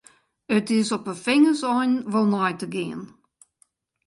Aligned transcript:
It 0.57 0.67
is 0.79 0.87
op 0.97 1.03
'e 1.09 1.15
fingerseinen 1.25 2.07
wol 2.11 2.27
nei 2.33 2.51
te 2.59 2.67
gean. 2.73 3.01